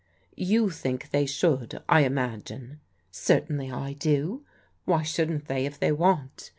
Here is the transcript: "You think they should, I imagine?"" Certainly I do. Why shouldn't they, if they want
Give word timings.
"You 0.51 0.71
think 0.71 1.11
they 1.11 1.27
should, 1.27 1.79
I 1.87 2.01
imagine?"" 2.05 2.79
Certainly 3.11 3.71
I 3.71 3.93
do. 3.93 4.43
Why 4.85 5.03
shouldn't 5.03 5.45
they, 5.47 5.67
if 5.67 5.77
they 5.77 5.91
want 5.91 6.49